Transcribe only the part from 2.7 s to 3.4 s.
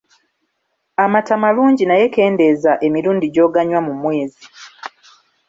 emirundi